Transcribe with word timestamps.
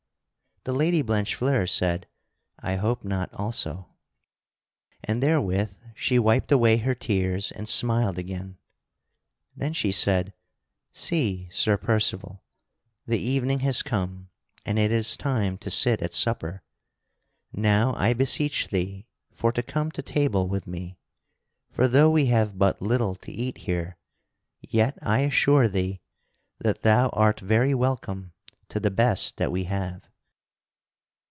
The 0.63 0.73
Lady 0.73 1.01
Blanchefleur 1.01 1.65
said: 1.67 2.07
"I 2.59 2.75
hope 2.75 3.03
not 3.03 3.33
also." 3.33 3.95
And 5.03 5.23
therewith 5.23 5.73
she 5.95 6.19
wiped 6.19 6.51
away 6.51 6.77
her 6.77 6.93
tears 6.93 7.51
and 7.51 7.67
smiled 7.67 8.19
again. 8.19 8.59
Then 9.55 9.73
she 9.73 9.91
said: 9.91 10.33
"See, 10.93 11.49
Sir 11.49 11.77
Percival, 11.77 12.43
the 13.07 13.17
evening 13.17 13.61
has 13.61 13.81
come 13.81 14.29
and 14.63 14.77
it 14.77 14.91
is 14.91 15.17
time 15.17 15.57
to 15.57 15.71
sit 15.71 15.99
at 15.99 16.13
supper, 16.13 16.61
now 17.51 17.95
I 17.95 18.13
beseech 18.13 18.67
thee 18.67 19.07
for 19.31 19.51
to 19.53 19.63
come 19.63 19.89
to 19.93 20.03
table 20.03 20.47
with 20.47 20.67
me, 20.67 20.99
for 21.71 21.87
though 21.87 22.11
we 22.11 22.27
have 22.27 22.59
but 22.59 22.83
little 22.83 23.15
to 23.15 23.31
eat 23.31 23.57
here, 23.57 23.97
yet 24.61 24.95
I 25.01 25.21
assure 25.21 25.67
thee 25.67 26.01
that 26.59 26.83
thou 26.83 27.09
art 27.13 27.39
very 27.39 27.73
welcome 27.73 28.33
to 28.69 28.79
the 28.79 28.91
best 28.91 29.37
that 29.37 29.51
we 29.51 29.63
have." 29.63 30.07